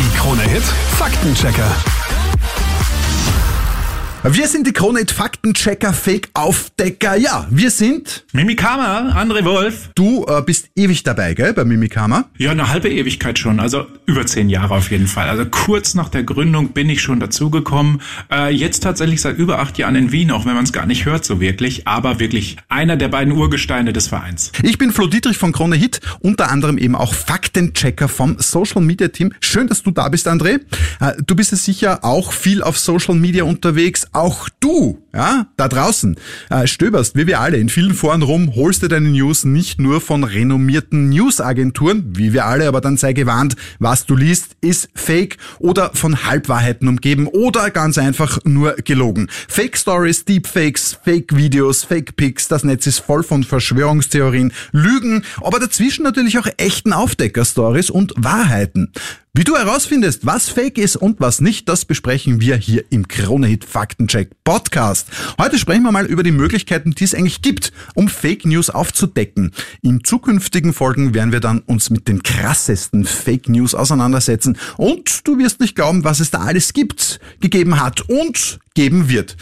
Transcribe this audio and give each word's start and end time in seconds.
Die 0.00 0.08
Krone 0.16 0.44
Hit 0.44 0.64
Faktenchecker. 0.64 1.70
Wir 4.22 4.48
sind 4.48 4.66
die 4.66 4.72
Kronit 4.72 5.10
Faktenchecker, 5.10 5.94
Fake-Aufdecker. 5.94 7.16
Ja, 7.16 7.46
wir 7.48 7.70
sind. 7.70 8.26
Mimikama, 8.34 9.18
André 9.18 9.42
Wolf. 9.46 9.88
Du 9.94 10.26
äh, 10.28 10.42
bist 10.42 10.68
ewig 10.76 11.02
dabei, 11.04 11.32
gell, 11.32 11.54
bei 11.54 11.64
Mimikama? 11.64 12.26
Ja, 12.36 12.50
eine 12.50 12.68
halbe 12.68 12.90
Ewigkeit 12.90 13.38
schon. 13.38 13.60
Also 13.60 13.86
über 14.04 14.26
zehn 14.26 14.50
Jahre 14.50 14.74
auf 14.74 14.90
jeden 14.90 15.06
Fall. 15.06 15.30
Also 15.30 15.46
kurz 15.46 15.94
nach 15.94 16.10
der 16.10 16.22
Gründung 16.22 16.68
bin 16.68 16.90
ich 16.90 17.00
schon 17.00 17.18
dazugekommen. 17.18 18.02
Äh, 18.30 18.52
jetzt 18.54 18.80
tatsächlich 18.82 19.22
seit 19.22 19.38
über 19.38 19.58
acht 19.58 19.78
Jahren 19.78 19.96
in 19.96 20.12
Wien, 20.12 20.30
auch 20.32 20.44
wenn 20.44 20.54
man 20.54 20.64
es 20.64 20.72
gar 20.74 20.84
nicht 20.84 21.06
hört 21.06 21.24
so 21.24 21.40
wirklich. 21.40 21.88
Aber 21.88 22.20
wirklich 22.20 22.58
einer 22.68 22.98
der 22.98 23.08
beiden 23.08 23.32
Urgesteine 23.32 23.94
des 23.94 24.08
Vereins. 24.08 24.52
Ich 24.62 24.76
bin 24.76 24.92
Flo 24.92 25.06
Dietrich 25.06 25.38
von 25.38 25.52
Krone 25.52 25.76
Hit, 25.76 26.02
unter 26.20 26.50
anderem 26.50 26.76
eben 26.76 26.94
auch 26.94 27.14
Faktenchecker 27.14 28.08
vom 28.08 28.36
Social 28.38 28.82
Media 28.82 29.08
Team. 29.08 29.32
Schön, 29.40 29.66
dass 29.66 29.82
du 29.82 29.92
da 29.92 30.10
bist, 30.10 30.28
André. 30.28 30.60
Äh, 31.00 31.14
du 31.26 31.34
bist 31.34 31.52
ja 31.52 31.56
sicher 31.56 32.04
auch 32.04 32.32
viel 32.32 32.62
auf 32.62 32.78
Social 32.78 33.14
Media 33.14 33.44
unterwegs 33.44 34.09
auch 34.12 34.48
du, 34.60 35.02
ja, 35.14 35.46
da 35.56 35.68
draußen, 35.68 36.16
äh, 36.50 36.66
stöberst, 36.66 37.16
wie 37.16 37.26
wir 37.26 37.40
alle, 37.40 37.58
in 37.58 37.68
vielen 37.68 37.94
Foren 37.94 38.22
rum, 38.22 38.54
holst 38.54 38.82
dir 38.82 38.88
deine 38.88 39.08
News 39.08 39.44
nicht 39.44 39.80
nur 39.80 40.00
von 40.00 40.24
renommierten 40.24 41.08
Newsagenturen, 41.08 42.16
wie 42.16 42.32
wir 42.32 42.46
alle, 42.46 42.66
aber 42.66 42.80
dann 42.80 42.96
sei 42.96 43.12
gewarnt, 43.12 43.56
was 43.78 44.06
du 44.06 44.16
liest, 44.16 44.56
ist 44.60 44.88
fake 44.94 45.36
oder 45.58 45.90
von 45.94 46.24
Halbwahrheiten 46.24 46.88
umgeben 46.88 47.26
oder 47.26 47.70
ganz 47.70 47.98
einfach 47.98 48.38
nur 48.44 48.74
gelogen. 48.84 49.28
Fake 49.48 49.76
Stories, 49.76 50.24
Deepfakes, 50.24 50.98
Fake 51.04 51.36
Videos, 51.36 51.84
Fake 51.84 52.16
Pics, 52.16 52.48
das 52.48 52.64
Netz 52.64 52.86
ist 52.86 52.98
voll 53.00 53.22
von 53.22 53.44
Verschwörungstheorien, 53.44 54.52
Lügen, 54.72 55.24
aber 55.40 55.60
dazwischen 55.60 56.02
natürlich 56.02 56.38
auch 56.38 56.46
echten 56.56 56.92
Aufdecker-Stories 56.92 57.90
und 57.90 58.12
Wahrheiten. 58.16 58.92
Wie 59.32 59.44
du 59.44 59.56
herausfindest, 59.56 60.26
was 60.26 60.48
fake 60.48 60.76
ist 60.76 60.96
und 60.96 61.20
was 61.20 61.40
nicht, 61.40 61.68
das 61.68 61.84
besprechen 61.84 62.40
wir 62.40 62.56
hier 62.56 62.84
im 62.90 63.06
Kronehit 63.06 63.64
Faktencheck 63.64 64.32
Podcast. 64.42 65.06
Heute 65.38 65.56
sprechen 65.56 65.84
wir 65.84 65.92
mal 65.92 66.06
über 66.06 66.24
die 66.24 66.32
Möglichkeiten, 66.32 66.90
die 66.90 67.04
es 67.04 67.14
eigentlich 67.14 67.40
gibt, 67.40 67.72
um 67.94 68.08
Fake 68.08 68.44
News 68.44 68.70
aufzudecken. 68.70 69.52
In 69.82 70.02
zukünftigen 70.02 70.72
Folgen 70.72 71.14
werden 71.14 71.30
wir 71.30 71.38
dann 71.38 71.60
uns 71.60 71.90
mit 71.90 72.08
den 72.08 72.24
krassesten 72.24 73.04
Fake 73.04 73.48
News 73.48 73.76
auseinandersetzen 73.76 74.58
und 74.76 75.28
du 75.28 75.38
wirst 75.38 75.60
nicht 75.60 75.76
glauben, 75.76 76.02
was 76.02 76.18
es 76.18 76.32
da 76.32 76.38
alles 76.40 76.72
gibt, 76.72 77.20
gegeben 77.38 77.80
hat 77.80 78.00
und 78.08 78.58
geben 78.74 79.08
wird. 79.08 79.36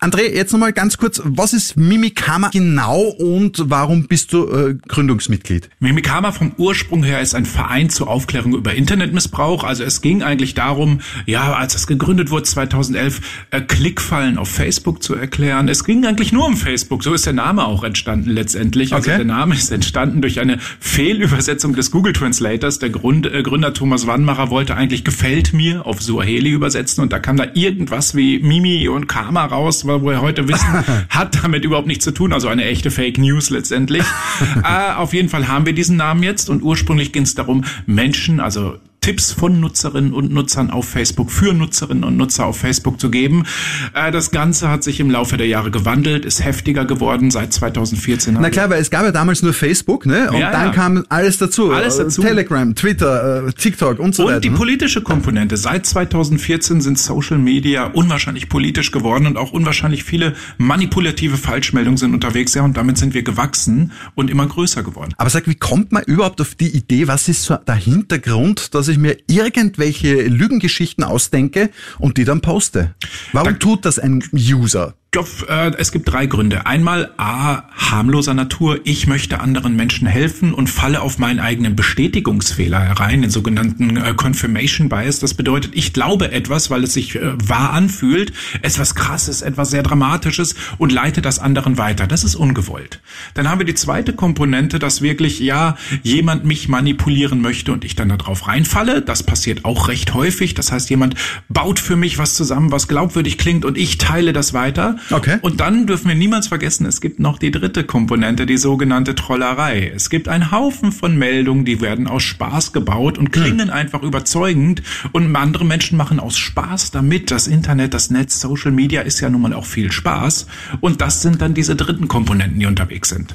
André, 0.00 0.34
jetzt 0.34 0.52
nochmal 0.52 0.72
ganz 0.72 0.98
kurz, 0.98 1.22
was 1.24 1.52
ist 1.52 1.76
Mimikama 1.76 2.50
genau 2.52 3.02
und 3.02 3.70
warum 3.70 4.08
bist 4.08 4.32
du 4.32 4.48
äh, 4.50 4.74
Gründungsmitglied? 4.88 5.70
Mimikama 5.78 6.32
vom 6.32 6.52
Ursprung 6.56 7.04
her 7.04 7.20
ist 7.20 7.36
ein 7.36 7.46
Verein 7.46 7.88
zur 7.88 8.08
Aufklärung 8.08 8.54
über 8.54 8.74
Internetmissbrauch. 8.74 9.62
Also 9.62 9.84
es 9.84 10.00
ging 10.00 10.24
eigentlich 10.24 10.54
darum, 10.54 11.00
ja, 11.24 11.54
als 11.54 11.76
es 11.76 11.86
gegründet 11.86 12.30
wurde 12.30 12.42
2011, 12.42 13.20
äh, 13.52 13.60
Klickfallen 13.60 14.38
auf 14.38 14.48
Facebook 14.48 15.04
zu 15.04 15.14
erklären. 15.14 15.68
Es 15.68 15.84
ging 15.84 16.04
eigentlich 16.04 16.32
nur 16.32 16.46
um 16.46 16.56
Facebook. 16.56 17.04
So 17.04 17.14
ist 17.14 17.26
der 17.26 17.32
Name 17.32 17.64
auch 17.64 17.84
entstanden 17.84 18.30
letztendlich. 18.30 18.92
Also 18.92 19.08
okay. 19.08 19.18
der 19.18 19.26
Name 19.26 19.54
ist 19.54 19.70
entstanden 19.70 20.20
durch 20.20 20.40
eine 20.40 20.58
Fehlübersetzung 20.80 21.76
des 21.76 21.92
Google 21.92 22.12
Translators. 22.12 22.80
Der 22.80 22.90
Grund, 22.90 23.26
äh, 23.26 23.44
Gründer 23.44 23.72
Thomas 23.72 24.08
Wannmacher 24.08 24.50
wollte 24.50 24.74
eigentlich 24.74 25.04
gefällt 25.04 25.52
mir 25.52 25.86
auf 25.86 26.02
Suaheli 26.02 26.50
übersetzen 26.50 27.02
und 27.02 27.12
da 27.12 27.20
kam 27.20 27.36
da 27.36 27.46
irgendwas 27.54 28.16
wie 28.16 28.40
Mimi 28.40 28.63
Mimi 28.64 28.88
und 28.88 29.06
Karma 29.08 29.44
raus, 29.44 29.86
wo 29.86 30.00
wir 30.02 30.22
heute 30.22 30.48
wissen, 30.48 30.84
hat 31.10 31.42
damit 31.42 31.64
überhaupt 31.64 31.86
nichts 31.86 32.04
zu 32.04 32.12
tun. 32.12 32.32
Also 32.32 32.48
eine 32.48 32.64
echte 32.64 32.90
Fake 32.90 33.18
News 33.18 33.50
letztendlich. 33.50 34.04
äh, 34.64 34.94
auf 34.94 35.12
jeden 35.12 35.28
Fall 35.28 35.48
haben 35.48 35.66
wir 35.66 35.74
diesen 35.74 35.96
Namen 35.98 36.22
jetzt 36.22 36.48
und 36.48 36.62
ursprünglich 36.62 37.12
ging 37.12 37.24
es 37.24 37.34
darum, 37.34 37.64
Menschen, 37.86 38.40
also 38.40 38.78
Tipps 39.04 39.32
von 39.32 39.60
Nutzerinnen 39.60 40.14
und 40.14 40.32
Nutzern 40.32 40.70
auf 40.70 40.88
Facebook 40.88 41.30
für 41.30 41.52
Nutzerinnen 41.52 42.04
und 42.04 42.16
Nutzer 42.16 42.46
auf 42.46 42.56
Facebook 42.56 42.98
zu 42.98 43.10
geben. 43.10 43.44
Äh, 43.92 44.10
das 44.10 44.30
Ganze 44.30 44.70
hat 44.70 44.82
sich 44.82 44.98
im 44.98 45.10
Laufe 45.10 45.36
der 45.36 45.46
Jahre 45.46 45.70
gewandelt, 45.70 46.24
ist 46.24 46.42
heftiger 46.42 46.86
geworden 46.86 47.30
seit 47.30 47.52
2014. 47.52 48.38
Na 48.40 48.48
klar, 48.48 48.70
weil 48.70 48.80
es 48.80 48.88
gab 48.88 49.02
ja 49.02 49.12
damals 49.12 49.42
nur 49.42 49.52
Facebook, 49.52 50.06
ne? 50.06 50.30
Und 50.30 50.38
ja, 50.38 50.50
dann 50.50 50.68
ja. 50.68 50.72
kam 50.72 51.04
alles 51.10 51.36
dazu. 51.36 51.70
Alles 51.70 51.98
dazu. 51.98 52.22
Telegram, 52.22 52.74
Twitter, 52.74 53.46
äh, 53.46 53.52
TikTok 53.52 53.98
und 53.98 54.14
so 54.14 54.22
und 54.22 54.28
weiter. 54.28 54.36
Und 54.36 54.44
die 54.46 54.48
ne? 54.48 54.56
politische 54.56 55.02
Komponente. 55.02 55.58
Seit 55.58 55.84
2014 55.84 56.80
sind 56.80 56.98
Social 56.98 57.36
Media 57.36 57.84
unwahrscheinlich 57.84 58.48
politisch 58.48 58.90
geworden 58.90 59.26
und 59.26 59.36
auch 59.36 59.52
unwahrscheinlich 59.52 60.04
viele 60.04 60.32
manipulative 60.56 61.36
Falschmeldungen 61.36 61.98
sind 61.98 62.14
unterwegs. 62.14 62.54
Ja, 62.54 62.62
und 62.62 62.78
damit 62.78 62.96
sind 62.96 63.12
wir 63.12 63.22
gewachsen 63.22 63.92
und 64.14 64.30
immer 64.30 64.46
größer 64.46 64.82
geworden. 64.82 65.12
Aber 65.18 65.28
sag, 65.28 65.46
wie 65.46 65.56
kommt 65.56 65.92
man 65.92 66.04
überhaupt 66.04 66.40
auf 66.40 66.54
die 66.54 66.74
Idee? 66.74 67.06
Was 67.06 67.28
ist 67.28 67.42
so 67.42 67.56
der 67.56 67.74
Hintergrund, 67.74 68.74
dass 68.74 68.88
ich 68.88 68.93
ich 68.94 69.00
mir 69.00 69.18
irgendwelche 69.26 70.22
Lügengeschichten 70.22 71.04
ausdenke 71.04 71.70
und 71.98 72.16
die 72.16 72.24
dann 72.24 72.40
poste. 72.40 72.94
Warum 73.32 73.54
da, 73.54 73.58
tut 73.58 73.84
das 73.84 73.98
ein 73.98 74.22
User? 74.32 74.94
Äh, 75.14 75.72
es 75.78 75.92
gibt 75.92 76.10
drei 76.10 76.26
Gründe. 76.26 76.66
Einmal 76.66 77.12
A, 77.16 77.62
harmloser 77.72 78.34
Natur. 78.34 78.80
Ich 78.84 79.06
möchte 79.06 79.40
anderen 79.40 79.76
Menschen 79.76 80.08
helfen 80.08 80.52
und 80.52 80.68
falle 80.68 81.02
auf 81.02 81.18
meinen 81.18 81.38
eigenen 81.38 81.76
Bestätigungsfehler 81.76 82.80
herein, 82.80 83.22
den 83.22 83.30
sogenannten 83.30 83.96
äh, 83.96 84.14
Confirmation 84.14 84.88
Bias. 84.88 85.20
Das 85.20 85.34
bedeutet, 85.34 85.72
ich 85.74 85.92
glaube 85.92 86.32
etwas, 86.32 86.70
weil 86.70 86.82
es 86.82 86.94
sich 86.94 87.14
äh, 87.14 87.32
wahr 87.48 87.72
anfühlt, 87.72 88.32
etwas 88.62 88.96
krasses, 88.96 89.42
etwas 89.42 89.70
sehr 89.70 89.84
dramatisches 89.84 90.56
und 90.78 90.90
leite 90.90 91.22
das 91.22 91.38
anderen 91.38 91.78
weiter. 91.78 92.06
Das 92.08 92.24
ist 92.24 92.34
ungewollt. 92.34 93.00
Dann 93.34 93.48
haben 93.48 93.60
wir 93.60 93.66
die 93.66 93.74
zweite 93.74 94.14
Komponente, 94.14 94.78
dass 94.80 95.00
wirklich, 95.00 95.38
ja, 95.38 95.76
jemand 96.02 96.44
mich 96.44 96.68
manipulieren 96.68 97.40
möchte 97.40 97.72
und 97.72 97.84
ich 97.84 97.94
dann 97.94 98.08
darauf 98.08 98.48
reinfalle. 98.48 99.00
Das 99.00 99.22
passiert 99.22 99.64
auch 99.64 99.86
recht 99.88 100.14
häufig. 100.14 100.54
Das 100.54 100.72
heißt, 100.72 100.90
jemand 100.90 101.14
baut 101.48 101.78
für 101.78 101.96
mich 101.96 102.18
was 102.18 102.34
zusammen, 102.34 102.72
was 102.72 102.88
glaubwürdig 102.88 103.38
klingt 103.38 103.64
und 103.64 103.78
ich 103.78 103.98
teile 103.98 104.32
das 104.32 104.54
weiter. 104.54 104.96
Okay. 105.10 105.38
Und 105.42 105.60
dann 105.60 105.86
dürfen 105.86 106.08
wir 106.08 106.14
niemals 106.14 106.48
vergessen, 106.48 106.86
es 106.86 107.00
gibt 107.00 107.18
noch 107.20 107.38
die 107.38 107.50
dritte 107.50 107.84
Komponente, 107.84 108.46
die 108.46 108.56
sogenannte 108.56 109.14
Trollerei. 109.14 109.92
Es 109.94 110.10
gibt 110.10 110.28
einen 110.28 110.50
Haufen 110.50 110.92
von 110.92 111.16
Meldungen, 111.16 111.64
die 111.64 111.80
werden 111.80 112.06
aus 112.06 112.22
Spaß 112.22 112.72
gebaut 112.72 113.18
und 113.18 113.30
klingen 113.30 113.68
hm. 113.68 113.74
einfach 113.74 114.02
überzeugend 114.02 114.82
und 115.12 115.34
andere 115.36 115.64
Menschen 115.64 115.98
machen 115.98 116.20
aus 116.20 116.38
Spaß 116.38 116.90
damit. 116.90 117.30
Das 117.30 117.46
Internet, 117.46 117.94
das 117.94 118.10
Netz, 118.10 118.40
Social 118.40 118.72
Media 118.72 119.02
ist 119.02 119.20
ja 119.20 119.28
nun 119.30 119.42
mal 119.42 119.52
auch 119.52 119.66
viel 119.66 119.92
Spaß 119.92 120.46
und 120.80 121.00
das 121.00 121.22
sind 121.22 121.42
dann 121.42 121.54
diese 121.54 121.76
dritten 121.76 122.08
Komponenten, 122.08 122.58
die 122.58 122.66
unterwegs 122.66 123.08
sind. 123.10 123.34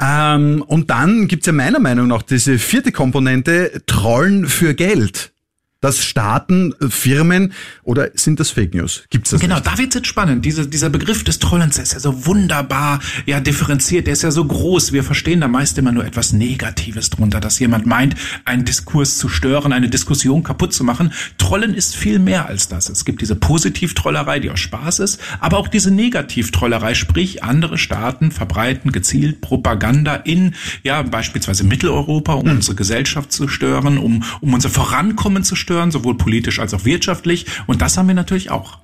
Ähm, 0.00 0.64
und 0.66 0.90
dann 0.90 1.28
gibt's 1.28 1.46
ja 1.46 1.52
meiner 1.52 1.78
Meinung 1.78 2.08
nach 2.08 2.22
diese 2.22 2.58
vierte 2.58 2.92
Komponente, 2.92 3.82
Trollen 3.86 4.46
für 4.46 4.74
Geld 4.74 5.33
das 5.84 6.02
Staaten, 6.02 6.72
äh, 6.80 6.88
Firmen 6.88 7.52
oder 7.82 8.08
sind 8.14 8.40
das 8.40 8.50
Fake 8.50 8.74
News? 8.74 9.04
Gibt's 9.10 9.30
das? 9.30 9.40
Genau, 9.40 9.56
nicht? 9.56 9.66
da 9.66 9.78
wird's 9.78 9.94
jetzt 9.94 10.06
spannend. 10.06 10.44
Diese, 10.44 10.66
dieser 10.66 10.88
Begriff 10.88 11.24
des 11.24 11.38
Trollens, 11.38 11.74
der 11.74 11.84
ist 11.84 11.92
ja 11.92 12.00
so 12.00 12.26
wunderbar, 12.26 13.00
ja, 13.26 13.40
differenziert, 13.40 14.06
der 14.06 14.14
ist 14.14 14.22
ja 14.22 14.30
so 14.30 14.44
groß. 14.44 14.92
Wir 14.92 15.04
verstehen 15.04 15.42
da 15.42 15.48
meist 15.48 15.76
immer 15.76 15.92
nur 15.92 16.04
etwas 16.04 16.32
Negatives 16.32 17.10
drunter, 17.10 17.38
dass 17.40 17.58
jemand 17.58 17.84
meint, 17.84 18.14
einen 18.46 18.64
Diskurs 18.64 19.18
zu 19.18 19.28
stören, 19.28 19.72
eine 19.74 19.90
Diskussion 19.90 20.42
kaputt 20.42 20.72
zu 20.72 20.84
machen. 20.84 21.12
Trollen 21.36 21.74
ist 21.74 21.94
viel 21.94 22.18
mehr 22.18 22.46
als 22.46 22.68
das. 22.68 22.88
Es 22.88 23.04
gibt 23.04 23.20
diese 23.20 23.36
Positivtrollerei, 23.36 24.40
die 24.40 24.50
aus 24.50 24.60
Spaß 24.60 25.00
ist, 25.00 25.20
aber 25.40 25.58
auch 25.58 25.68
diese 25.68 25.90
Negativtrollerei, 25.90 26.94
sprich 26.94 27.44
andere 27.44 27.76
Staaten 27.76 28.32
verbreiten 28.32 28.90
gezielt 28.90 29.42
Propaganda 29.42 30.14
in, 30.16 30.54
ja, 30.82 31.02
beispielsweise 31.02 31.64
Mitteleuropa, 31.64 32.32
um 32.32 32.48
hm. 32.48 32.56
unsere 32.56 32.74
Gesellschaft 32.74 33.32
zu 33.32 33.48
stören, 33.48 33.98
um, 33.98 34.24
um 34.40 34.54
unser 34.54 34.70
Vorankommen 34.70 35.44
zu 35.44 35.56
stören 35.56 35.73
zerstören, 35.74 35.90
sowohl 35.90 36.16
politisch 36.16 36.58
als 36.60 36.74
auch 36.74 36.84
wirtschaftlich. 36.84 37.46
Und 37.66 37.82
das 37.82 37.96
haben 37.96 38.08
wir 38.08 38.14
natürlich 38.14 38.50
auch. 38.50 38.78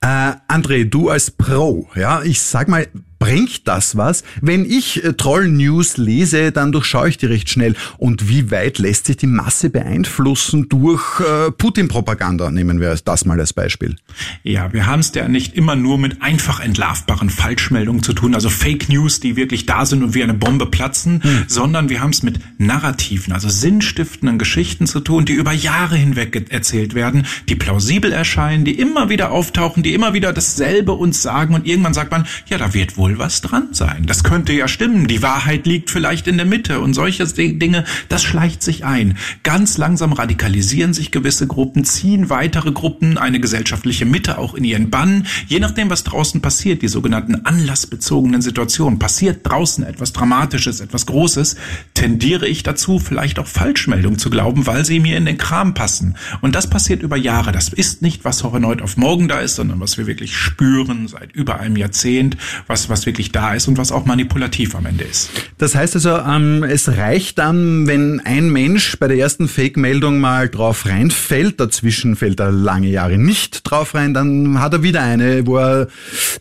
Äh, 0.00 0.32
André, 0.48 0.84
du 0.84 1.08
als 1.08 1.30
Pro, 1.30 1.88
ja, 1.94 2.22
ich 2.22 2.40
sag 2.40 2.68
mal, 2.68 2.86
Bringt 3.26 3.66
das 3.66 3.96
was? 3.96 4.22
Wenn 4.40 4.64
ich 4.64 5.02
äh, 5.02 5.12
Troll-News 5.14 5.96
lese, 5.96 6.52
dann 6.52 6.70
durchschaue 6.70 7.08
ich 7.08 7.18
die 7.18 7.26
recht 7.26 7.50
schnell. 7.50 7.74
Und 7.98 8.28
wie 8.28 8.52
weit 8.52 8.78
lässt 8.78 9.06
sich 9.06 9.16
die 9.16 9.26
Masse 9.26 9.68
beeinflussen 9.68 10.68
durch 10.68 11.02
äh, 11.18 11.50
Putin-Propaganda? 11.50 12.52
Nehmen 12.52 12.80
wir 12.80 12.96
das 13.04 13.24
mal 13.24 13.40
als 13.40 13.52
Beispiel. 13.52 13.96
Ja, 14.44 14.72
wir 14.72 14.86
haben 14.86 15.00
es 15.00 15.12
ja 15.12 15.26
nicht 15.26 15.56
immer 15.56 15.74
nur 15.74 15.98
mit 15.98 16.22
einfach 16.22 16.60
entlarvbaren 16.60 17.28
Falschmeldungen 17.28 18.04
zu 18.04 18.12
tun, 18.12 18.32
also 18.32 18.48
Fake 18.48 18.88
News, 18.88 19.18
die 19.18 19.34
wirklich 19.34 19.66
da 19.66 19.86
sind 19.86 20.04
und 20.04 20.14
wie 20.14 20.22
eine 20.22 20.34
Bombe 20.34 20.66
platzen, 20.66 21.20
hm. 21.20 21.44
sondern 21.48 21.88
wir 21.88 22.02
haben 22.02 22.10
es 22.10 22.22
mit 22.22 22.38
Narrativen, 22.58 23.32
also 23.32 23.48
sinnstiftenden 23.48 24.38
Geschichten 24.38 24.86
zu 24.86 25.00
tun, 25.00 25.24
die 25.24 25.32
über 25.32 25.50
Jahre 25.50 25.96
hinweg 25.96 26.52
erzählt 26.52 26.94
werden, 26.94 27.26
die 27.48 27.56
plausibel 27.56 28.12
erscheinen, 28.12 28.64
die 28.64 28.78
immer 28.78 29.08
wieder 29.08 29.32
auftauchen, 29.32 29.82
die 29.82 29.94
immer 29.94 30.14
wieder 30.14 30.32
dasselbe 30.32 30.92
uns 30.92 31.22
sagen 31.22 31.56
und 31.56 31.66
irgendwann 31.66 31.94
sagt 31.94 32.12
man, 32.12 32.28
ja, 32.46 32.56
da 32.56 32.72
wird 32.72 32.96
wohl 32.96 33.15
was 33.18 33.40
dran 33.40 33.68
sein. 33.72 34.04
Das 34.06 34.24
könnte 34.24 34.52
ja 34.52 34.68
stimmen. 34.68 35.06
Die 35.06 35.22
Wahrheit 35.22 35.66
liegt 35.66 35.90
vielleicht 35.90 36.26
in 36.26 36.36
der 36.36 36.46
Mitte 36.46 36.80
und 36.80 36.94
solche 36.94 37.26
Dinge, 37.26 37.84
das 38.08 38.22
schleicht 38.22 38.62
sich 38.62 38.84
ein. 38.84 39.16
Ganz 39.42 39.78
langsam 39.78 40.12
radikalisieren 40.12 40.94
sich 40.94 41.10
gewisse 41.10 41.46
Gruppen, 41.46 41.84
ziehen 41.84 42.30
weitere 42.30 42.72
Gruppen, 42.72 43.18
eine 43.18 43.40
gesellschaftliche 43.40 44.04
Mitte 44.04 44.38
auch 44.38 44.54
in 44.54 44.64
ihren 44.64 44.90
Bann. 44.90 45.26
Je 45.46 45.60
nachdem, 45.60 45.90
was 45.90 46.04
draußen 46.04 46.40
passiert, 46.40 46.82
die 46.82 46.88
sogenannten 46.88 47.44
anlassbezogenen 47.44 48.42
Situationen, 48.42 48.98
passiert 48.98 49.40
draußen 49.42 49.84
etwas 49.84 50.12
Dramatisches, 50.12 50.80
etwas 50.80 51.06
Großes, 51.06 51.56
tendiere 51.94 52.46
ich 52.46 52.62
dazu, 52.62 52.98
vielleicht 52.98 53.38
auch 53.38 53.46
Falschmeldungen 53.46 54.18
zu 54.18 54.30
glauben, 54.30 54.66
weil 54.66 54.84
sie 54.84 55.00
mir 55.00 55.16
in 55.16 55.26
den 55.26 55.38
Kram 55.38 55.74
passen. 55.74 56.16
Und 56.40 56.54
das 56.54 56.70
passiert 56.70 57.02
über 57.02 57.16
Jahre. 57.16 57.52
Das 57.52 57.68
ist 57.68 58.02
nicht, 58.02 58.24
was 58.24 58.40
von 58.40 58.64
heute 58.64 58.84
auf 58.84 58.96
morgen 58.96 59.28
da 59.28 59.40
ist, 59.40 59.56
sondern 59.56 59.80
was 59.80 59.98
wir 59.98 60.06
wirklich 60.06 60.36
spüren 60.36 61.08
seit 61.08 61.32
über 61.32 61.60
einem 61.60 61.76
Jahrzehnt, 61.76 62.36
was, 62.66 62.88
was 62.88 62.95
wirklich 63.04 63.32
da 63.32 63.54
ist 63.54 63.68
und 63.68 63.76
was 63.76 63.92
auch 63.92 64.06
manipulativ 64.06 64.74
am 64.74 64.86
Ende 64.86 65.04
ist. 65.04 65.30
Das 65.58 65.74
heißt 65.74 65.96
also, 65.96 66.16
ähm, 66.16 66.62
es 66.62 66.88
reicht 66.88 67.38
dann, 67.38 67.86
wenn 67.86 68.20
ein 68.20 68.48
Mensch 68.50 68.98
bei 68.98 69.08
der 69.08 69.18
ersten 69.18 69.48
Fake-Meldung 69.48 70.18
mal 70.20 70.48
drauf 70.48 70.86
reinfällt, 70.86 71.60
dazwischen 71.60 72.16
fällt 72.16 72.40
er 72.40 72.52
lange 72.52 72.88
Jahre 72.88 73.18
nicht 73.18 73.68
drauf 73.70 73.94
rein, 73.94 74.14
dann 74.14 74.60
hat 74.60 74.72
er 74.72 74.82
wieder 74.82 75.02
eine, 75.02 75.46
wo 75.46 75.58
er 75.58 75.88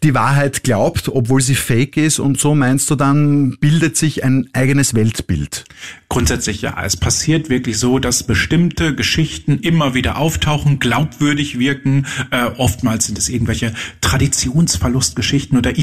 die 0.03 0.13
Wahrheit 0.13 0.63
glaubt, 0.63 1.09
obwohl 1.09 1.41
sie 1.41 1.55
fake 1.55 1.97
ist 1.97 2.19
und 2.19 2.39
so 2.39 2.55
meinst 2.55 2.89
du 2.89 2.95
dann, 2.95 3.57
bildet 3.59 3.97
sich 3.97 4.23
ein 4.23 4.47
eigenes 4.53 4.93
Weltbild. 4.93 5.65
Grundsätzlich 6.07 6.61
ja. 6.61 6.75
Es 6.83 6.95
passiert 6.95 7.49
wirklich 7.49 7.79
so, 7.79 7.99
dass 7.99 8.23
bestimmte 8.23 8.93
Geschichten 8.93 9.59
immer 9.59 9.95
wieder 9.95 10.17
auftauchen, 10.17 10.79
glaubwürdig 10.79 11.57
wirken. 11.57 12.05
Äh, 12.29 12.45
oftmals 12.57 13.07
sind 13.07 13.17
es 13.17 13.27
irgendwelche 13.27 13.73
Traditionsverlustgeschichten 14.01 15.57
oder 15.57 15.77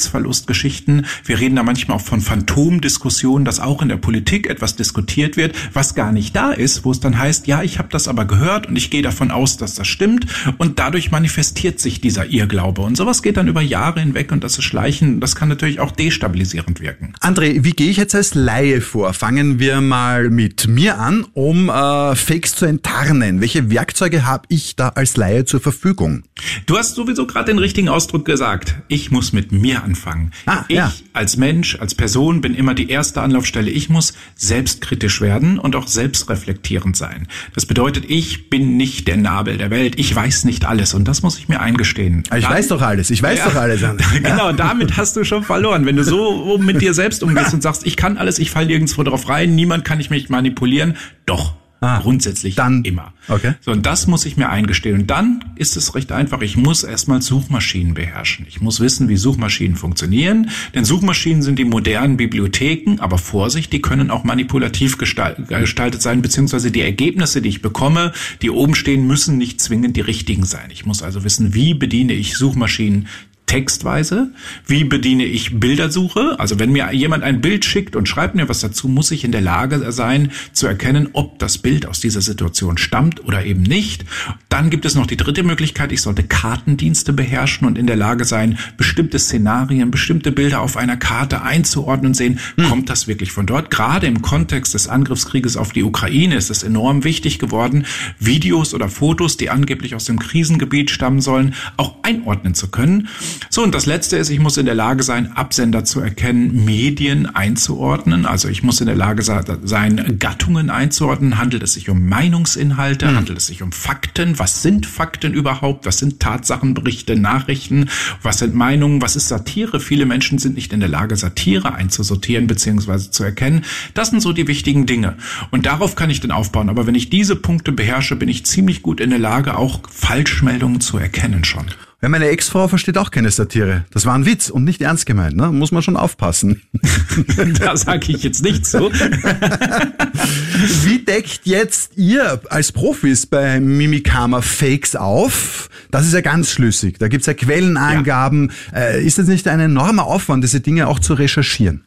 Identitätsverlustgeschichten. 0.00 1.06
Wir 1.24 1.38
reden 1.38 1.56
da 1.56 1.62
manchmal 1.62 1.98
auch 1.98 2.02
von 2.02 2.20
Phantomdiskussionen, 2.20 3.44
dass 3.44 3.60
auch 3.60 3.82
in 3.82 3.88
der 3.88 3.96
Politik 3.96 4.48
etwas 4.48 4.76
diskutiert 4.76 5.36
wird, 5.36 5.54
was 5.72 5.94
gar 5.94 6.12
nicht 6.12 6.34
da 6.34 6.52
ist, 6.52 6.84
wo 6.84 6.90
es 6.90 7.00
dann 7.00 7.18
heißt, 7.18 7.46
ja, 7.46 7.62
ich 7.62 7.78
habe 7.78 7.88
das 7.90 8.08
aber 8.08 8.24
gehört 8.24 8.66
und 8.66 8.76
ich 8.76 8.90
gehe 8.90 9.02
davon 9.02 9.30
aus, 9.30 9.56
dass 9.56 9.74
das 9.74 9.88
stimmt. 9.88 10.26
Und 10.58 10.78
dadurch 10.78 11.10
manifestiert 11.10 11.80
sich 11.80 12.00
dieser 12.00 12.26
Irrglaube. 12.26 12.82
Und 12.82 12.96
sowas 12.96 13.22
geht 13.22 13.36
dann 13.36 13.48
über 13.48 13.60
Jahre 13.60 14.00
hinweg 14.00 14.32
und 14.32 14.44
das 14.44 14.58
ist 14.58 14.64
Schleichen. 14.64 15.20
Das 15.20 15.36
kann 15.36 15.48
natürlich 15.48 15.80
auch 15.80 15.90
destabilisierend 15.90 16.80
wirken. 16.80 17.14
André, 17.20 17.64
wie 17.64 17.72
gehe 17.72 17.90
ich 17.90 17.96
jetzt 17.96 18.14
als 18.14 18.34
Laie 18.34 18.80
vor? 18.80 19.12
Fangen 19.12 19.58
wir 19.58 19.80
mal 19.80 20.30
mit 20.30 20.68
mir 20.68 20.98
an, 20.98 21.26
um 21.34 21.68
äh, 21.68 22.14
Fakes 22.14 22.54
zu 22.54 22.64
enttarnen. 22.64 23.40
Welche 23.40 23.70
Werkzeuge 23.70 24.26
habe 24.26 24.44
ich 24.48 24.76
da 24.76 24.88
als 24.90 25.16
Laie 25.16 25.44
zur 25.44 25.60
Verfügung? 25.60 26.22
Du 26.66 26.78
hast 26.78 26.94
sowieso 26.94 27.26
gerade 27.26 27.46
den 27.46 27.58
richtigen 27.58 27.88
Ausdruck 27.88 28.24
gesagt. 28.24 28.76
Ich 28.88 29.10
muss 29.10 29.32
mit 29.32 29.52
mir 29.52 29.82
anfangen. 29.90 30.30
Ah, 30.46 30.64
ich 30.68 30.76
ja. 30.76 30.92
als 31.12 31.36
Mensch, 31.36 31.76
als 31.80 31.94
Person 31.94 32.40
bin 32.40 32.54
immer 32.54 32.74
die 32.74 32.88
erste 32.88 33.22
Anlaufstelle. 33.22 33.70
Ich 33.70 33.88
muss 33.88 34.14
selbstkritisch 34.36 35.20
werden 35.20 35.58
und 35.58 35.74
auch 35.74 35.88
selbstreflektierend 35.88 36.96
sein. 36.96 37.26
Das 37.54 37.66
bedeutet, 37.66 38.04
ich 38.08 38.50
bin 38.50 38.76
nicht 38.76 39.08
der 39.08 39.16
Nabel 39.16 39.58
der 39.58 39.70
Welt. 39.70 39.98
Ich 39.98 40.14
weiß 40.14 40.44
nicht 40.44 40.64
alles 40.64 40.94
und 40.94 41.06
das 41.06 41.22
muss 41.22 41.38
ich 41.38 41.48
mir 41.48 41.60
eingestehen. 41.60 42.22
Ich 42.34 42.44
Dann, 42.44 42.52
weiß 42.52 42.68
doch 42.68 42.82
alles. 42.82 43.10
Ich 43.10 43.22
weiß 43.22 43.40
ja, 43.40 43.46
doch 43.46 43.56
alles. 43.56 43.80
genau, 44.22 44.52
damit 44.52 44.96
hast 44.96 45.16
du 45.16 45.24
schon 45.24 45.42
verloren. 45.42 45.86
Wenn 45.86 45.96
du 45.96 46.04
so 46.04 46.58
mit 46.58 46.80
dir 46.80 46.94
selbst 46.94 47.22
umgehst 47.22 47.52
und 47.54 47.62
sagst, 47.62 47.86
ich 47.86 47.96
kann 47.96 48.16
alles, 48.16 48.38
ich 48.38 48.50
falle 48.50 48.66
nirgendwo 48.68 49.02
drauf 49.02 49.28
rein, 49.28 49.54
niemand 49.54 49.84
kann 49.84 49.98
ich 49.98 50.10
mich 50.10 50.28
manipulieren. 50.28 50.96
Doch, 51.26 51.54
Ah, 51.82 52.00
grundsätzlich 52.00 52.56
dann 52.56 52.84
immer. 52.84 53.14
Okay. 53.26 53.54
So, 53.62 53.70
und 53.72 53.86
das 53.86 54.06
muss 54.06 54.26
ich 54.26 54.36
mir 54.36 54.50
eingestehen. 54.50 55.00
Und 55.00 55.06
dann 55.06 55.42
ist 55.56 55.78
es 55.78 55.94
recht 55.94 56.12
einfach. 56.12 56.42
Ich 56.42 56.58
muss 56.58 56.82
erstmal 56.82 57.22
Suchmaschinen 57.22 57.94
beherrschen. 57.94 58.44
Ich 58.46 58.60
muss 58.60 58.80
wissen, 58.80 59.08
wie 59.08 59.16
Suchmaschinen 59.16 59.76
funktionieren. 59.76 60.50
Denn 60.74 60.84
Suchmaschinen 60.84 61.40
sind 61.40 61.58
die 61.58 61.64
modernen 61.64 62.18
Bibliotheken, 62.18 62.96
aber 62.98 63.16
Vorsicht, 63.16 63.72
die 63.72 63.80
können 63.80 64.10
auch 64.10 64.24
manipulativ 64.24 64.98
gestaltet 64.98 66.02
sein, 66.02 66.20
beziehungsweise 66.20 66.70
die 66.70 66.82
Ergebnisse, 66.82 67.40
die 67.40 67.48
ich 67.48 67.62
bekomme, 67.62 68.12
die 68.42 68.50
oben 68.50 68.74
stehen, 68.74 69.06
müssen 69.06 69.38
nicht 69.38 69.60
zwingend 69.60 69.96
die 69.96 70.02
richtigen 70.02 70.44
sein. 70.44 70.68
Ich 70.70 70.84
muss 70.84 71.02
also 71.02 71.24
wissen, 71.24 71.54
wie 71.54 71.72
bediene 71.72 72.12
ich 72.12 72.36
Suchmaschinen 72.36 73.08
textweise? 73.50 74.30
Wie 74.64 74.84
bediene 74.84 75.24
ich 75.24 75.58
Bildersuche? 75.58 76.38
Also 76.38 76.60
wenn 76.60 76.70
mir 76.70 76.92
jemand 76.92 77.24
ein 77.24 77.40
Bild 77.40 77.64
schickt 77.64 77.96
und 77.96 78.08
schreibt 78.08 78.36
mir 78.36 78.48
was 78.48 78.60
dazu, 78.60 78.86
muss 78.86 79.10
ich 79.10 79.24
in 79.24 79.32
der 79.32 79.40
Lage 79.40 79.90
sein 79.90 80.30
zu 80.52 80.68
erkennen, 80.68 81.08
ob 81.14 81.40
das 81.40 81.58
Bild 81.58 81.84
aus 81.86 81.98
dieser 81.98 82.20
Situation 82.20 82.78
stammt 82.78 83.24
oder 83.24 83.44
eben 83.44 83.62
nicht. 83.62 84.04
Dann 84.50 84.70
gibt 84.70 84.84
es 84.84 84.94
noch 84.94 85.06
die 85.06 85.16
dritte 85.16 85.42
Möglichkeit, 85.42 85.90
ich 85.90 86.00
sollte 86.00 86.22
Kartendienste 86.22 87.12
beherrschen 87.12 87.66
und 87.66 87.76
in 87.76 87.88
der 87.88 87.96
Lage 87.96 88.24
sein, 88.24 88.56
bestimmte 88.76 89.18
Szenarien, 89.18 89.90
bestimmte 89.90 90.30
Bilder 90.30 90.60
auf 90.60 90.76
einer 90.76 90.96
Karte 90.96 91.42
einzuordnen 91.42 92.10
und 92.10 92.14
sehen, 92.14 92.38
hm. 92.56 92.68
kommt 92.68 92.88
das 92.88 93.08
wirklich 93.08 93.32
von 93.32 93.46
dort? 93.46 93.72
Gerade 93.72 94.06
im 94.06 94.22
Kontext 94.22 94.74
des 94.74 94.86
Angriffskrieges 94.86 95.56
auf 95.56 95.72
die 95.72 95.82
Ukraine 95.82 96.36
ist 96.36 96.50
es 96.50 96.62
enorm 96.62 97.02
wichtig 97.02 97.40
geworden, 97.40 97.84
Videos 98.20 98.74
oder 98.74 98.88
Fotos, 98.88 99.36
die 99.36 99.50
angeblich 99.50 99.96
aus 99.96 100.04
dem 100.04 100.20
Krisengebiet 100.20 100.92
stammen 100.92 101.20
sollen, 101.20 101.54
auch 101.76 101.96
einordnen 102.04 102.54
zu 102.54 102.68
können. 102.68 103.08
So, 103.48 103.62
und 103.62 103.74
das 103.74 103.86
Letzte 103.86 104.16
ist, 104.16 104.28
ich 104.30 104.38
muss 104.38 104.56
in 104.56 104.66
der 104.66 104.74
Lage 104.74 105.02
sein, 105.02 105.32
Absender 105.32 105.84
zu 105.84 106.00
erkennen, 106.00 106.64
Medien 106.64 107.26
einzuordnen. 107.34 108.26
Also 108.26 108.48
ich 108.48 108.62
muss 108.62 108.80
in 108.80 108.86
der 108.86 108.96
Lage 108.96 109.22
sein, 109.22 110.18
Gattungen 110.18 110.70
einzuordnen. 110.70 111.38
Handelt 111.38 111.62
es 111.62 111.74
sich 111.74 111.88
um 111.88 112.08
Meinungsinhalte? 112.08 113.08
Hm. 113.08 113.16
Handelt 113.16 113.38
es 113.38 113.46
sich 113.46 113.62
um 113.62 113.72
Fakten? 113.72 114.38
Was 114.38 114.62
sind 114.62 114.86
Fakten 114.86 115.32
überhaupt? 115.32 115.86
Was 115.86 115.98
sind 115.98 116.20
Tatsachenberichte, 116.20 117.16
Nachrichten? 117.16 117.88
Was 118.22 118.38
sind 118.38 118.54
Meinungen? 118.54 119.00
Was 119.00 119.16
ist 119.16 119.28
Satire? 119.28 119.80
Viele 119.80 120.06
Menschen 120.06 120.38
sind 120.38 120.54
nicht 120.54 120.72
in 120.72 120.80
der 120.80 120.88
Lage, 120.88 121.16
Satire 121.16 121.74
einzusortieren 121.74 122.46
bzw. 122.46 123.10
zu 123.10 123.24
erkennen. 123.24 123.64
Das 123.94 124.10
sind 124.10 124.20
so 124.20 124.32
die 124.32 124.46
wichtigen 124.46 124.86
Dinge. 124.86 125.16
Und 125.50 125.66
darauf 125.66 125.96
kann 125.96 126.10
ich 126.10 126.20
dann 126.20 126.30
aufbauen. 126.30 126.68
Aber 126.68 126.86
wenn 126.86 126.94
ich 126.94 127.10
diese 127.10 127.36
Punkte 127.36 127.72
beherrsche, 127.72 128.16
bin 128.16 128.28
ich 128.28 128.44
ziemlich 128.46 128.82
gut 128.82 129.00
in 129.00 129.10
der 129.10 129.18
Lage, 129.18 129.56
auch 129.56 129.80
Falschmeldungen 129.90 130.80
zu 130.80 130.98
erkennen 130.98 131.44
schon. 131.44 131.66
Ja, 132.02 132.08
meine 132.08 132.28
Ex-Frau 132.28 132.66
versteht 132.66 132.96
auch 132.96 133.10
keine 133.10 133.30
Satire. 133.30 133.84
Das 133.90 134.06
war 134.06 134.14
ein 134.14 134.24
Witz 134.24 134.48
und 134.48 134.64
nicht 134.64 134.80
ernst 134.80 135.04
gemeint, 135.04 135.36
ne? 135.36 135.52
Muss 135.52 135.70
man 135.70 135.82
schon 135.82 135.98
aufpassen. 135.98 136.62
da 137.58 137.76
sage 137.76 138.12
ich 138.12 138.22
jetzt 138.22 138.42
nicht 138.42 138.64
so. 138.64 138.90
Wie 140.84 141.00
deckt 141.04 141.40
jetzt 141.44 141.98
ihr 141.98 142.40
als 142.48 142.72
Profis 142.72 143.26
bei 143.26 143.60
Mimikama 143.60 144.40
Fakes 144.40 144.96
auf? 144.96 145.68
Das 145.90 146.06
ist 146.06 146.14
ja 146.14 146.22
ganz 146.22 146.50
schlüssig. 146.50 146.98
Da 146.98 147.08
gibt's 147.08 147.26
ja 147.26 147.34
Quellenangaben. 147.34 148.50
Ja. 148.72 148.78
Äh, 148.80 149.04
ist 149.04 149.18
das 149.18 149.26
nicht 149.26 149.46
ein 149.46 149.60
enormer 149.60 150.04
Aufwand, 150.04 150.42
diese 150.42 150.60
Dinge 150.60 150.88
auch 150.88 151.00
zu 151.00 151.12
recherchieren? 151.12 151.84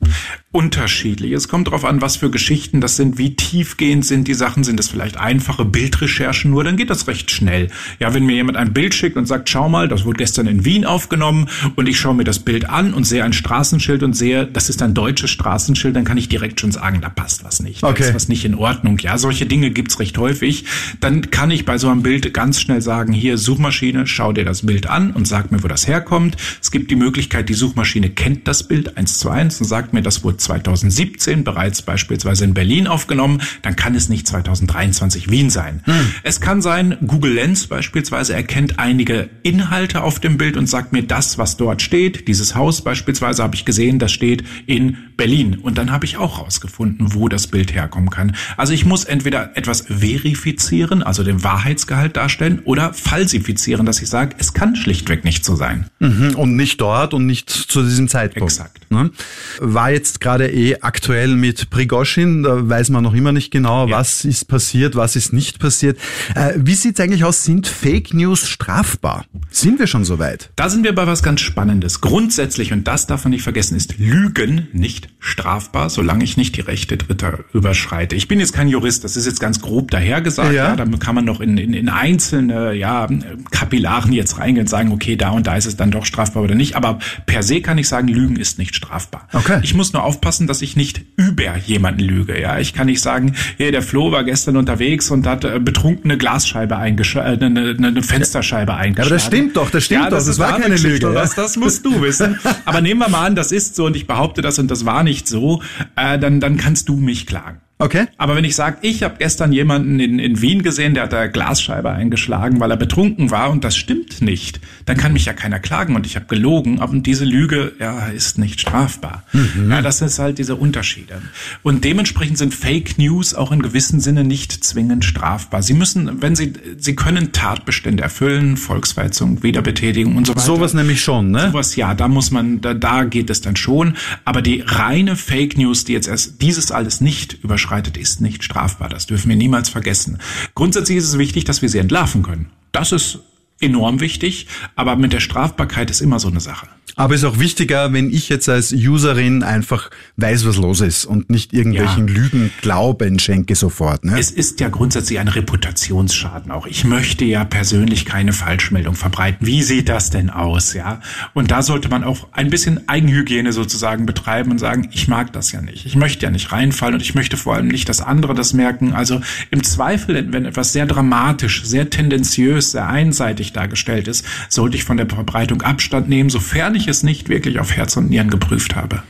Unterschiedlich. 0.54 1.32
Es 1.32 1.48
kommt 1.48 1.66
darauf 1.66 1.84
an, 1.84 2.04
was 2.04 2.18
für 2.18 2.30
Geschichten 2.30 2.80
das 2.80 2.96
sind, 2.96 3.18
wie 3.18 3.36
tiefgehend 3.36 4.06
sind 4.06 4.28
die 4.28 4.36
Sachen. 4.36 4.64
Sind 4.64 4.80
es 4.80 4.88
vielleicht 4.88 5.18
einfache 5.18 5.66
Bildrecherchen 5.66 6.52
nur, 6.52 6.64
dann 6.64 6.78
geht 6.78 6.92
das 6.92 7.08
recht 7.08 7.32
schnell. 7.32 7.70
Ja, 8.00 8.14
wenn 8.14 8.24
mir 8.24 8.36
jemand 8.36 8.60
ein 8.60 8.72
Bild 8.72 8.94
schickt 8.94 9.18
und 9.18 9.26
sagt, 9.26 9.50
schau 9.50 9.68
mal, 9.68 9.88
das 9.88 10.06
wurde 10.06 10.18
gestern 10.18 10.46
in 10.46 10.64
Wien 10.64 10.86
aufgenommen 10.86 11.50
und 11.76 11.90
ich 11.90 12.00
schaue 12.00 12.14
mir 12.14 12.24
das 12.24 12.38
Bild 12.38 12.70
an 12.70 12.94
und 12.94 13.06
sehe 13.06 13.24
ein 13.24 13.34
Straßenschild 13.34 14.04
und 14.04 14.14
sehe, 14.14 14.46
das 14.46 14.70
ist 14.70 14.84
ein 14.84 14.94
deutsches 14.94 15.32
Straßenschild, 15.32 15.96
dann 15.96 16.06
kann 16.06 16.20
ich 16.20 16.30
direkt 16.30 16.60
schon 16.60 16.72
sagen, 16.72 17.02
da 17.02 17.10
passt 17.10 17.44
was 17.44 17.60
nicht. 17.60 17.82
Da 17.82 17.88
okay. 17.88 18.04
ist 18.04 18.14
was 18.14 18.28
nicht 18.28 18.46
in 18.46 18.54
Ordnung. 18.54 19.00
Ja, 19.00 19.18
solche 19.18 19.48
Dinge 19.48 19.72
gibt's 19.72 20.00
recht 20.00 20.20
häufig. 20.20 20.66
Dann 21.00 21.32
kann 21.32 21.50
ich 21.50 21.66
bei 21.66 21.80
so 21.80 21.90
einem 21.90 22.04
Bild 22.04 22.32
ganz 22.32 22.62
schnell 22.62 22.84
sagen, 22.84 23.12
hier 23.12 23.40
Suchmaschine, 23.40 24.06
schau 24.06 24.34
dir 24.34 24.46
das 24.46 24.68
Bild 24.68 24.86
an 24.86 25.14
und 25.14 25.28
sag 25.28 25.52
mir, 25.52 25.64
wo 25.64 25.68
das 25.68 25.88
herkommt. 25.88 26.38
Es 26.62 26.70
gibt 26.70 26.92
die 26.92 26.96
Möglichkeit, 26.96 27.50
die 27.50 27.56
Suchmaschine 27.56 28.12
kennt 28.12 28.48
das 28.48 28.68
Bild 28.68 28.98
eins 28.98 29.18
zu 29.18 29.32
eins 29.32 29.60
und 29.60 29.66
sagt 29.66 29.94
mir, 29.94 30.04
das 30.04 30.24
wurde 30.24 30.43
2017 30.44 31.44
bereits 31.44 31.82
beispielsweise 31.82 32.46
in 32.46 32.54
Berlin 32.54 32.88
aufgenommen, 32.88 33.42
dann 33.62 33.76
kann 33.76 33.96
es 33.96 34.10
nicht 34.10 34.28
2023 34.28 35.30
Wien 35.30 35.50
sein. 35.50 35.82
Hm. 35.86 36.14
Es 36.24 36.42
kann 36.42 36.62
sein, 36.62 36.98
Google 37.06 37.34
Lens 37.34 37.68
beispielsweise 37.68 38.34
erkennt 38.34 38.80
einige 38.80 39.30
Inhalte 39.44 40.02
auf 40.02 40.20
dem 40.20 40.38
Bild 40.38 40.58
und 40.58 40.68
sagt 40.68 40.94
mir 40.94 41.04
das, 41.04 41.38
was 41.38 41.58
dort 41.58 41.82
steht. 41.82 42.28
Dieses 42.28 42.56
Haus 42.56 42.84
beispielsweise 42.84 43.44
habe 43.44 43.56
ich 43.56 43.66
gesehen, 43.66 44.00
das 44.00 44.12
steht 44.12 44.44
in 44.66 44.98
Berlin. 45.18 45.60
Und 45.62 45.78
dann 45.78 45.92
habe 45.92 46.06
ich 46.06 46.18
auch 46.18 46.40
rausgefunden, 46.40 47.14
wo 47.14 47.30
das 47.30 47.48
Bild 47.48 47.74
herkommen 47.74 48.10
kann. 48.10 48.36
Also 48.58 48.74
ich 48.74 48.86
muss 48.86 49.06
entweder 49.06 49.56
etwas 49.56 49.82
verifizieren, 49.82 51.04
also 51.04 51.24
den 51.24 51.44
Wahrheitsgehalt 51.44 52.18
darstellen, 52.18 52.62
oder 52.66 52.94
falsifizieren, 52.94 53.86
dass 53.86 54.02
ich 54.02 54.10
sage, 54.10 54.36
es 54.40 54.54
kann 54.54 54.76
schlichtweg 54.76 55.24
nicht 55.24 55.46
so 55.46 55.56
sein. 55.56 55.88
Mhm. 56.00 56.36
Und 56.36 56.56
nicht 56.56 56.82
dort 56.82 57.14
und 57.14 57.26
nicht 57.26 57.50
zu 57.50 57.84
diesem 57.84 58.08
Zeitpunkt. 58.08 58.52
Exakt. 58.52 58.92
Ne? 58.92 59.12
War 59.60 59.92
jetzt 59.92 60.20
gerade 60.20 60.33
gerade 60.34 60.52
eh 60.52 60.78
aktuell 60.82 61.36
mit 61.36 61.70
Prigoschin. 61.70 62.42
Da 62.42 62.68
weiß 62.68 62.90
man 62.90 63.04
noch 63.04 63.14
immer 63.14 63.32
nicht 63.32 63.52
genau, 63.52 63.88
ja. 63.88 63.98
was 63.98 64.26
ist 64.26 64.46
passiert, 64.46 64.96
was 64.96 65.16
ist 65.16 65.32
nicht 65.32 65.60
passiert. 65.60 66.00
Äh, 66.34 66.54
wie 66.56 66.74
sieht's 66.74 67.00
eigentlich 67.00 67.24
aus? 67.24 67.44
Sind 67.44 67.68
Fake 67.68 68.16
News 68.16 68.50
strafbar? 68.50 69.26
Sind 69.52 69.78
wir 69.78 69.86
schon 69.86 70.06
so 70.06 70.18
weit? 70.18 70.50
Da 70.56 70.70
sind 70.70 70.84
wir 70.84 70.96
bei 70.96 71.06
was 71.06 71.22
ganz 71.22 71.42
Spannendes. 71.42 72.02
Grundsätzlich, 72.02 72.74
und 72.74 72.88
das 72.88 73.06
darf 73.06 73.26
man 73.26 73.32
nicht 73.32 73.44
vergessen, 73.44 73.76
ist 73.78 74.00
Lügen 74.00 74.70
nicht 74.74 75.10
strafbar, 75.20 75.92
solange 75.92 76.24
ich 76.24 76.36
nicht 76.36 76.56
die 76.58 76.62
Rechte 76.62 76.98
Dritter 76.98 77.40
überschreite. 77.54 78.16
Ich 78.16 78.28
bin 78.28 78.40
jetzt 78.40 78.54
kein 78.54 78.68
Jurist, 78.68 79.04
das 79.04 79.16
ist 79.16 79.28
jetzt 79.28 79.40
ganz 79.40 79.62
grob 79.62 79.92
dahergesagt. 79.92 80.54
Ja. 80.54 80.70
ja 80.70 80.76
da 80.76 80.86
kann 80.98 81.14
man 81.14 81.26
noch 81.26 81.42
in, 81.42 81.58
in, 81.58 81.74
in 81.76 81.90
einzelne 81.90 82.74
ja, 82.74 83.08
Kapillaren 83.52 84.14
jetzt 84.14 84.40
reingehen 84.40 84.66
und 84.66 84.70
sagen, 84.70 84.92
okay, 84.92 85.16
da 85.16 85.30
und 85.30 85.46
da 85.46 85.56
ist 85.56 85.68
es 85.68 85.76
dann 85.76 85.92
doch 85.92 86.06
strafbar 86.06 86.42
oder 86.42 86.56
nicht. 86.56 86.76
Aber 86.76 86.98
per 87.28 87.44
se 87.44 87.62
kann 87.62 87.78
ich 87.78 87.88
sagen, 87.88 88.08
Lügen 88.08 88.38
ist 88.38 88.58
nicht 88.58 88.76
strafbar. 88.76 89.28
Okay. 89.32 89.60
Ich 89.62 89.76
muss 89.76 89.94
nur 89.94 90.04
aufpassen, 90.04 90.23
dass 90.24 90.62
ich 90.62 90.76
nicht 90.76 91.02
über 91.18 91.58
jemanden 91.58 92.00
lüge. 92.00 92.40
Ja, 92.40 92.58
ich 92.58 92.74
kann 92.74 92.88
nicht 92.88 93.02
sagen, 93.02 93.36
hey, 93.58 93.72
der 93.72 93.82
Flo 93.82 94.12
war 94.12 94.24
gestern 94.24 94.58
unterwegs 94.58 95.12
und 95.12 95.28
hat 95.28 95.44
äh, 95.44 95.60
betrunkene 95.60 96.18
Glasscheibe 96.18 96.78
eingeschlagen, 96.78 97.42
äh, 97.42 97.46
eine, 97.46 97.70
eine, 97.72 97.88
eine 97.88 98.04
Fensterscheibe 98.04 98.74
eingeschlagen. 98.74 98.98
Ja, 98.98 99.06
aber 99.06 99.16
das 99.16 99.26
stimmt 99.26 99.58
doch, 99.58 99.70
das 99.70 99.84
stimmt 99.84 100.04
ja, 100.06 100.10
das 100.10 100.24
doch, 100.26 100.32
das 100.32 100.40
war 100.40 100.60
keine 100.60 100.78
Lüge. 100.78 101.08
Ja? 101.08 101.14
Das, 101.14 101.36
das 101.36 101.58
musst 101.58 101.86
du 101.86 102.02
wissen. 102.02 102.40
aber 102.66 102.82
nehmen 102.82 103.02
wir 103.02 103.10
mal 103.10 103.26
an, 103.26 103.36
das 103.36 103.52
ist 103.52 103.76
so 103.76 103.86
und 103.86 103.96
ich 103.96 104.08
behaupte 104.08 104.42
das 104.42 104.60
und 104.60 104.72
das 104.72 104.86
war 104.86 105.04
nicht 105.04 105.28
so, 105.28 105.62
äh, 105.96 106.18
dann, 106.18 106.40
dann 106.40 106.58
kannst 106.58 106.90
du 106.90 106.96
mich 106.96 107.28
klagen. 107.28 107.60
Okay. 107.84 108.06
Aber 108.16 108.38
wenn 108.38 108.46
ich 108.46 108.56
sage, 108.56 108.78
ich 108.82 109.04
habe 109.04 109.16
gestern 109.20 109.52
jemanden 109.52 110.00
in, 110.00 110.18
in 110.18 110.42
Wien 110.42 110.64
gesehen, 110.64 110.94
der 110.94 111.04
hat 111.04 111.12
da 111.12 111.28
Glasscheibe 111.28 111.92
eingeschlagen, 111.92 112.62
weil 112.62 112.72
er 112.72 112.78
betrunken 112.78 113.30
war 113.30 113.52
und 113.52 113.66
das 113.66 113.76
stimmt 113.76 114.22
nicht, 114.22 114.62
dann 114.86 114.96
kann 114.96 115.12
mich 115.12 115.26
ja 115.26 115.34
keiner 115.34 115.60
klagen 115.60 115.98
und 115.98 116.06
ich 116.06 116.16
habe 116.16 116.26
gelogen. 116.28 116.80
Aber 116.80 116.96
diese 116.96 117.26
Lüge 117.26 117.74
ja, 117.80 118.08
ist 118.08 118.38
nicht 118.38 118.62
strafbar. 118.62 119.24
Mhm. 119.34 119.70
Ja, 119.70 119.82
das 119.82 120.02
ist 120.02 120.18
halt 120.18 120.38
diese 120.38 120.56
Unterschiede. 120.56 121.22
Und 121.62 121.84
dementsprechend 121.84 122.38
sind 122.38 122.54
Fake 122.54 122.98
News 122.98 123.34
auch 123.34 123.52
in 123.52 123.62
gewissem 123.62 124.00
Sinne 124.00 124.24
nicht 124.24 124.64
zwingend 124.64 125.04
strafbar. 125.04 125.62
Sie 125.62 125.74
müssen, 125.74 126.22
wenn 126.22 126.38
sie, 126.38 126.54
sie 126.78 126.96
können 126.96 127.34
Tatbestände 127.34 128.02
erfüllen, 128.02 128.56
Volksverhetzung, 128.56 129.44
Wiederbetätigung 129.44 130.16
und 130.16 130.26
so 130.26 130.36
weiter. 130.36 130.46
Sowas 130.46 130.74
nämlich 130.74 131.02
schon, 131.02 131.32
ne? 131.32 131.50
Sowas, 131.52 131.76
ja, 131.76 131.94
da 131.96 132.08
muss 132.08 132.32
man, 132.32 132.62
da, 132.62 132.74
da 132.74 133.04
geht 133.04 133.30
es 133.30 133.42
dann 133.42 133.58
schon. 133.58 133.98
Aber 134.24 134.42
die 134.42 134.64
reine 134.66 135.18
Fake 135.18 135.58
News, 135.58 135.84
die 135.84 135.92
jetzt 135.92 136.08
erst 136.08 136.42
dieses 136.42 136.72
alles 136.72 137.02
nicht 137.02 137.44
überschreitet, 137.44 137.73
überschreitet, 137.74 137.98
ist 137.98 138.22
nicht 138.22 138.44
strafbar. 138.44 138.90
Das 138.90 139.06
dürfen 139.06 139.30
wir 139.30 139.36
niemals 139.36 139.70
vergessen. 139.70 140.20
Grundsätzlich 140.56 140.98
ist 140.98 141.10
es 141.10 141.18
wichtig, 141.18 141.46
dass 141.46 141.62
wir 141.62 141.70
sie 141.70 141.80
entlarven 141.80 142.24
können. 142.24 142.52
Das 142.72 142.92
ist 142.92 143.20
enorm 143.60 144.00
wichtig, 144.00 144.48
aber 144.76 144.96
mit 144.96 145.14
der 145.14 145.20
Strafbarkeit 145.20 145.90
ist 145.90 146.02
immer 146.02 146.20
so 146.20 146.28
eine 146.28 146.40
Sache. 146.40 146.68
Aber 146.96 147.16
ist 147.16 147.24
auch 147.24 147.40
wichtiger, 147.40 147.92
wenn 147.92 148.12
ich 148.12 148.30
jetzt 148.30 148.48
als 148.50 148.72
Userin 148.72 149.42
einfach 149.42 149.90
weiß, 150.18 150.46
was 150.46 150.58
los 150.58 150.82
ist 150.82 151.06
und 151.06 151.30
nicht 151.30 151.54
irgendwelchen 151.54 152.08
ja. 152.08 152.14
Lügen 152.14 152.52
Glauben 152.62 153.18
schenke 153.20 153.56
sofort. 153.56 154.06
Ne? 154.06 154.20
Es 154.20 154.30
ist 154.30 154.60
ja 154.60 154.70
grundsätzlich 154.70 155.20
ein 155.20 155.28
Reputationsschaden 155.28 156.52
auch. 156.52 156.68
Ich 156.68 156.84
möchte 156.84 157.26
ja 157.26 157.46
persönlich 157.46 158.06
keine 158.06 158.32
Falschmeldung 158.32 158.96
verbreiten. 158.96 159.46
Wie 159.48 159.64
sieht 159.64 159.90
das 159.90 160.12
denn 160.12 160.30
aus, 160.30 160.74
ja? 160.74 161.02
Und 161.34 161.50
da 161.50 161.64
sollte 161.64 161.90
man 161.90 162.04
auch 162.04 162.28
ein 162.32 162.50
bisschen 162.50 162.88
Eigenhygiene 162.88 163.54
sozusagen 163.54 164.06
betreiben 164.06 164.52
und 164.52 164.60
sagen, 164.60 164.90
ich 164.92 165.08
mag 165.08 165.34
das 165.34 165.52
ja 165.52 165.62
nicht. 165.62 165.86
Ich 165.86 165.96
möchte 165.96 166.26
ja 166.26 166.32
nicht 166.32 166.52
reinfallen 166.52 166.96
und 166.96 167.02
ich 167.02 167.16
möchte 167.16 167.38
vor 167.38 167.56
allem 167.56 167.68
nicht, 167.68 167.90
dass 167.90 168.02
andere 168.02 168.36
das 168.36 168.54
merken. 168.54 168.94
Also 168.94 169.22
im 169.50 169.64
Zweifel, 169.64 170.32
wenn 170.32 170.46
etwas 170.46 170.74
sehr 170.74 170.86
dramatisch, 170.86 171.64
sehr 171.64 171.90
tendenziös, 171.90 172.72
sehr 172.72 172.88
einseitig 172.88 173.54
dargestellt 173.54 174.08
ist, 174.08 174.26
sollte 174.50 174.78
ich 174.78 174.84
von 174.84 174.98
der 174.98 175.08
Verbreitung 175.10 175.62
Abstand 175.64 176.08
nehmen, 176.08 176.30
sofern 176.30 176.76
ich 176.76 176.83
ich 176.84 176.90
es 176.90 177.04
nicht 177.04 177.30
wirklich 177.30 177.60
auf 177.60 177.72
Herz 177.72 177.96
und 177.98 178.10
Nieren 178.10 178.30
geprüft 178.30 178.76
habe. 178.76 179.04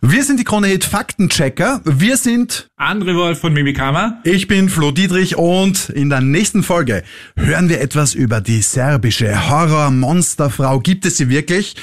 Wir 0.00 0.24
sind 0.24 0.40
die 0.40 0.44
Krone 0.44 0.66
Hit 0.66 0.84
Faktenchecker. 0.84 1.80
Wir 1.84 2.16
sind 2.16 2.68
André 2.76 3.14
Wolf 3.14 3.38
von 3.38 3.52
Mimikama. 3.52 4.20
Ich 4.24 4.48
bin 4.48 4.68
Flo 4.68 4.90
Dietrich 4.90 5.36
und 5.36 5.88
in 5.90 6.10
der 6.10 6.20
nächsten 6.20 6.62
Folge 6.62 7.04
hören 7.36 7.68
wir 7.68 7.80
etwas 7.80 8.14
über 8.14 8.40
die 8.40 8.60
serbische 8.60 9.48
Horror-Monsterfrau. 9.48 10.80
Gibt 10.80 11.06
es 11.06 11.16
sie 11.16 11.28
wirklich? 11.28 11.76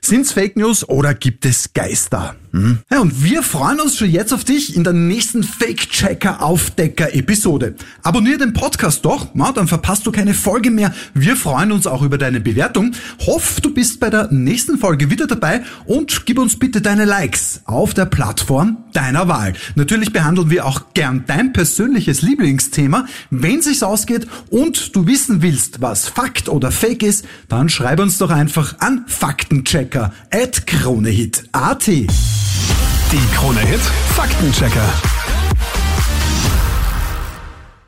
Sind's 0.00 0.32
Fake 0.32 0.56
News 0.56 0.88
oder 0.88 1.14
gibt 1.14 1.44
es 1.44 1.74
Geister? 1.74 2.36
Hm? 2.56 2.78
Ja, 2.90 3.00
und 3.00 3.22
wir 3.22 3.42
freuen 3.42 3.80
uns 3.80 3.98
schon 3.98 4.10
jetzt 4.10 4.32
auf 4.32 4.44
dich 4.44 4.74
in 4.76 4.82
der 4.82 4.94
nächsten 4.94 5.42
Fake-Checker-Aufdecker-Episode. 5.42 7.74
Abonnier 8.02 8.38
den 8.38 8.54
Podcast 8.54 9.04
doch, 9.04 9.28
na, 9.34 9.52
dann 9.52 9.68
verpasst 9.68 10.06
du 10.06 10.12
keine 10.12 10.32
Folge 10.32 10.70
mehr. 10.70 10.94
Wir 11.12 11.36
freuen 11.36 11.70
uns 11.70 11.86
auch 11.86 12.00
über 12.00 12.16
deine 12.16 12.40
Bewertung. 12.40 12.92
Hoff, 13.26 13.60
du 13.60 13.74
bist 13.74 14.00
bei 14.00 14.08
der 14.08 14.32
nächsten 14.32 14.78
Folge 14.78 15.10
wieder 15.10 15.26
dabei 15.26 15.64
und 15.84 16.24
gib 16.24 16.38
uns 16.38 16.58
bitte 16.58 16.80
deine 16.80 17.04
Likes 17.04 17.60
auf 17.66 17.92
der 17.92 18.06
Plattform 18.06 18.78
deiner 18.94 19.28
Wahl. 19.28 19.52
Natürlich 19.74 20.14
behandeln 20.14 20.48
wir 20.48 20.64
auch 20.64 20.94
gern 20.94 21.24
dein 21.26 21.52
persönliches 21.52 22.22
Lieblingsthema. 22.22 23.04
Wenn 23.28 23.60
sich's 23.60 23.82
ausgeht 23.82 24.26
und 24.48 24.96
du 24.96 25.06
wissen 25.06 25.42
willst, 25.42 25.82
was 25.82 26.08
Fakt 26.08 26.48
oder 26.48 26.70
Fake 26.70 27.02
ist, 27.02 27.26
dann 27.48 27.68
schreib 27.68 28.00
uns 28.00 28.16
doch 28.16 28.30
einfach 28.30 28.78
an 28.78 29.04
Faktenchecker 29.06 30.14
at 30.30 30.66
kronehit.at. 30.66 31.90
Die 33.12 33.26
Krone 33.28 33.60
Hit 33.60 33.80
Faktenchecker. 33.80 35.15